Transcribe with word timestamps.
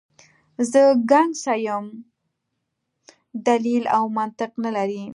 زه 0.71 0.81
ګنګسه 1.09 1.53
یم، 1.67 1.85
دلیل 3.47 3.83
او 3.95 4.03
منطق 4.17 4.51
نه 4.63 4.69
لرم. 4.75 5.07